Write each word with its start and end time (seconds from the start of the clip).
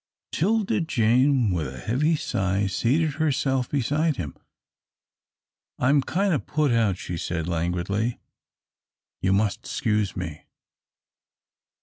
'Tilda 0.31 0.81
Jane, 0.81 1.51
with 1.51 1.67
a 1.67 1.77
heavy 1.77 2.15
sigh, 2.15 2.65
seated 2.65 3.13
herself 3.17 3.69
beside 3.69 4.17
him. 4.17 4.35
"I'm 5.77 6.01
kind 6.01 6.33
o' 6.33 6.39
put 6.39 6.71
out," 6.71 6.97
she 6.97 7.17
said, 7.17 7.47
languidly, 7.47 8.17
"you 9.21 9.31
must 9.31 9.67
s'cuse 9.67 10.15
me." 10.17 10.47